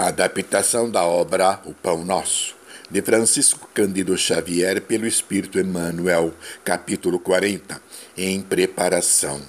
[0.00, 2.54] A adaptação da obra O Pão Nosso,
[2.90, 6.32] de Francisco Cândido Xavier, pelo Espírito Emmanuel,
[6.64, 7.78] capítulo 40,
[8.16, 9.42] em preparação.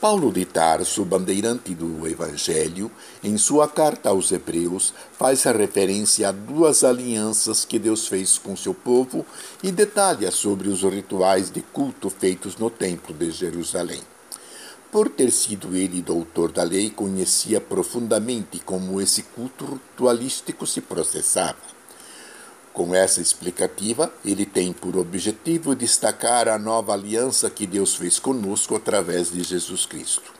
[0.00, 2.92] Paulo de Tarso, bandeirante do Evangelho,
[3.24, 8.56] em sua carta aos Hebreus, faz a referência a duas alianças que Deus fez com
[8.56, 9.26] seu povo
[9.64, 14.11] e detalha sobre os rituais de culto feitos no Templo de Jerusalém.
[14.92, 21.56] Por ter sido ele doutor da lei, conhecia profundamente como esse culto ritualístico se processava.
[22.74, 28.76] Com essa explicativa, ele tem por objetivo destacar a nova aliança que Deus fez conosco
[28.76, 30.30] através de Jesus Cristo.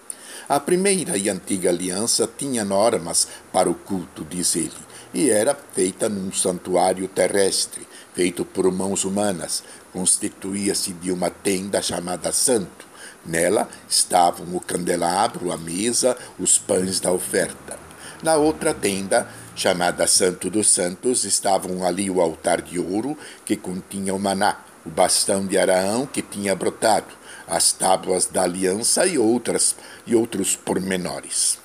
[0.46, 4.71] A primeira e antiga aliança tinha normas para o culto, diz ele,
[5.15, 9.65] e era feita num santuário terrestre, feito por mãos humanas.
[9.95, 12.91] Constituía-se de uma tenda chamada Santo.
[13.25, 17.79] Nela estavam o candelabro, a mesa, os pães da oferta.
[18.23, 24.15] Na outra tenda chamada Santo dos Santos, estavam ali o altar de ouro que continha
[24.15, 27.15] o maná, o bastão de Araão que tinha brotado,
[27.46, 31.62] as tábuas da aliança e outras e outros pormenores.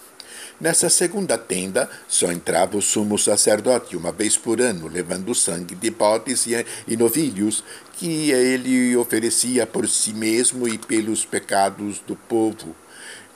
[0.59, 5.91] Nessa segunda tenda só entrava o sumo sacerdote uma vez por ano, levando sangue de
[5.91, 6.47] bodes
[6.87, 7.63] e novilhos
[7.93, 12.75] que ele oferecia por si mesmo e pelos pecados do povo,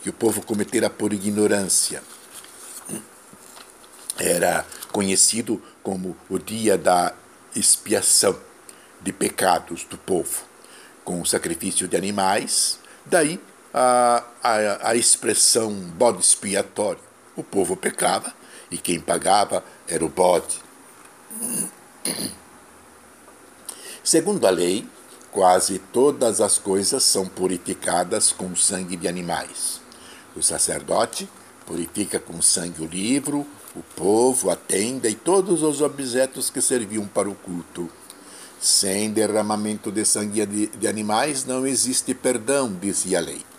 [0.01, 2.01] que o povo cometera por ignorância
[4.21, 7.13] era conhecido como o dia da
[7.55, 8.37] expiação
[9.01, 10.43] de pecados do povo,
[11.03, 13.39] com o sacrifício de animais, daí
[13.73, 17.10] a, a, a expressão bode expiatório.
[17.35, 18.33] O povo pecava
[18.69, 20.61] e quem pagava era o bode.
[24.03, 24.87] Segundo a lei,
[25.31, 29.79] quase todas as coisas são purificadas com sangue de animais.
[30.35, 31.29] O sacerdote
[31.65, 33.45] purifica com sangue o livro,
[33.75, 37.89] o povo, a tenda e todos os objetos que serviam para o culto.
[38.59, 43.50] Sem derramamento de sangue de animais não existe perdão, dizia a lei.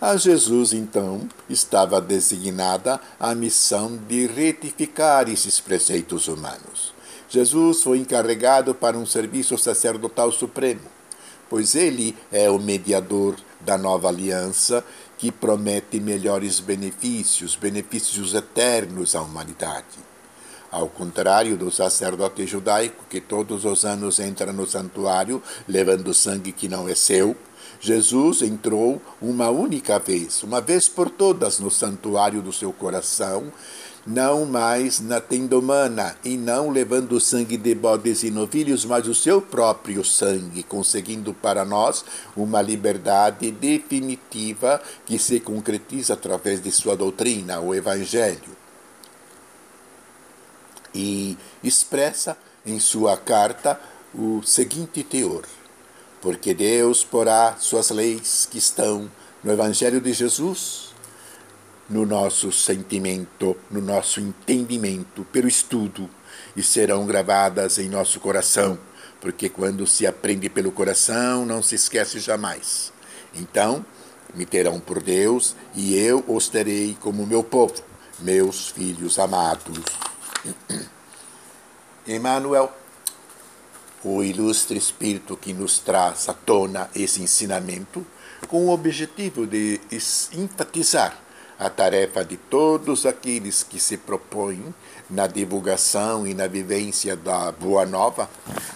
[0.00, 6.94] A Jesus, então, estava designada a missão de retificar esses preceitos humanos.
[7.28, 10.80] Jesus foi encarregado para um serviço sacerdotal supremo,
[11.50, 14.82] pois ele é o mediador da nova aliança
[15.18, 20.09] que promete melhores benefícios, benefícios eternos à humanidade.
[20.70, 26.68] Ao contrário do sacerdote judaico que todos os anos entra no santuário levando sangue que
[26.68, 27.36] não é seu,
[27.80, 33.50] Jesus entrou uma única vez, uma vez por todas, no santuário do seu coração
[34.06, 39.06] não mais na tenda humana, e não levando o sangue de bodes e novilhos, mas
[39.06, 42.04] o seu próprio sangue, conseguindo para nós
[42.34, 48.59] uma liberdade definitiva que se concretiza através de sua doutrina, o Evangelho.
[50.94, 52.36] E expressa
[52.66, 53.80] em sua carta
[54.14, 55.44] o seguinte teor:
[56.20, 59.10] Porque Deus porá suas leis que estão
[59.42, 60.90] no Evangelho de Jesus
[61.90, 66.08] no nosso sentimento, no nosso entendimento, pelo estudo,
[66.56, 68.78] e serão gravadas em nosso coração,
[69.20, 72.92] porque quando se aprende pelo coração, não se esquece jamais.
[73.34, 73.84] Então,
[74.34, 77.74] me terão por Deus, e eu os terei como meu povo,
[78.20, 80.09] meus filhos amados.
[82.06, 82.72] Emmanuel,
[84.02, 88.06] o ilustre Espírito que nos traz à tona esse ensinamento,
[88.48, 89.80] com o objetivo de
[90.32, 91.16] enfatizar
[91.58, 94.74] a tarefa de todos aqueles que se propõem
[95.10, 98.30] na divulgação e na vivência da Boa Nova,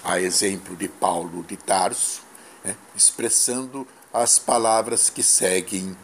[0.05, 2.21] a exemplo de Paulo de Tarso,
[2.63, 5.97] né, expressando as palavras que seguem.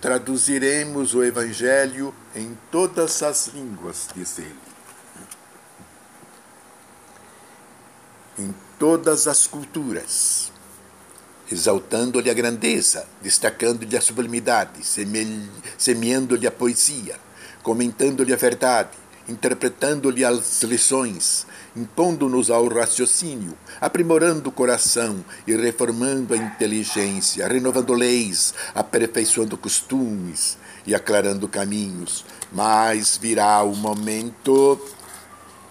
[0.00, 4.56] Traduziremos o Evangelho em todas as línguas, diz ele.
[8.38, 10.52] Em todas as culturas
[11.50, 14.80] exaltando-lhe a grandeza, destacando-lhe a sublimidade,
[15.78, 17.16] semeando-lhe a poesia,
[17.62, 18.90] comentando-lhe a verdade,
[19.28, 28.54] interpretando-lhe as lições, impondo-nos ao raciocínio, aprimorando o coração e reformando a inteligência, renovando leis,
[28.74, 30.56] aperfeiçoando costumes
[30.86, 32.24] e aclarando caminhos.
[32.52, 34.80] Mas virá o momento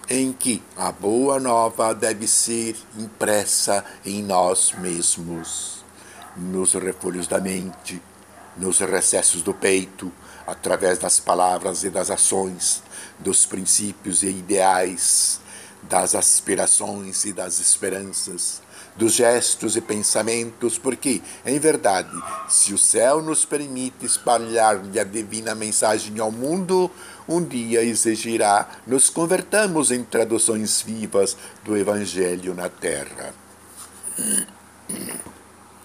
[0.09, 5.83] em que a boa nova deve ser impressa em nós mesmos,
[6.37, 8.01] nos refolhos da mente,
[8.57, 10.11] nos recessos do peito,
[10.47, 12.83] através das palavras e das ações,
[13.19, 15.39] dos princípios e ideais,
[15.83, 18.61] das aspirações e das esperanças,
[18.95, 22.15] dos gestos e pensamentos, porque, em verdade,
[22.47, 26.89] se o céu nos permite espalhar-lhe a divina mensagem ao mundo,
[27.27, 33.33] um dia exigirá nos convertamos em traduções vivas do Evangelho na terra.